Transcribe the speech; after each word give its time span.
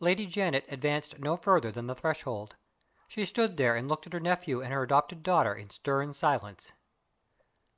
Lady 0.00 0.24
Janet 0.24 0.64
advanced 0.70 1.18
no 1.18 1.36
further 1.36 1.70
than 1.70 1.88
the 1.88 1.94
threshold. 1.94 2.56
She 3.06 3.26
stood 3.26 3.58
there 3.58 3.76
and 3.76 3.86
looked 3.86 4.06
at 4.06 4.14
her 4.14 4.18
nephew 4.18 4.62
and 4.62 4.72
her 4.72 4.82
adopted 4.82 5.22
daughter 5.22 5.52
in 5.54 5.68
stern 5.68 6.14
silence. 6.14 6.72